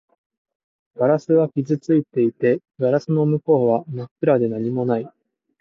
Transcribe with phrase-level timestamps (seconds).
[0.95, 5.07] ガラスは傷ついていて、ガラスの向こうは真っ暗で何もない